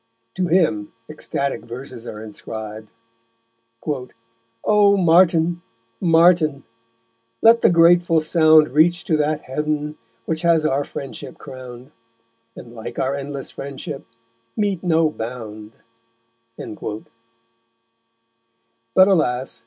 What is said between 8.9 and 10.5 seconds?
to that Heav'n which